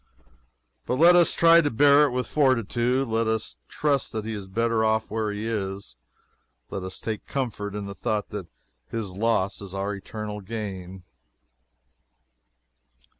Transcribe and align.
But 0.87 0.95
let 0.95 1.15
us 1.15 1.35
try 1.35 1.61
to 1.61 1.69
bear 1.69 2.05
it 2.05 2.11
with 2.11 2.25
fortitude. 2.25 3.07
Let 3.07 3.27
us 3.27 3.57
trust 3.67 4.11
that 4.13 4.25
he 4.25 4.33
is 4.33 4.47
better 4.47 4.83
off 4.83 5.11
where 5.11 5.31
he 5.31 5.45
is. 5.45 5.95
Let 6.71 6.81
us 6.81 6.99
take 6.99 7.27
comfort 7.27 7.75
in 7.75 7.85
the 7.85 7.93
thought 7.93 8.29
that 8.29 8.47
his 8.89 9.11
loss 9.15 9.61
is 9.61 9.75
our 9.75 9.93
eternal 9.93 10.41
gain. 10.41 11.03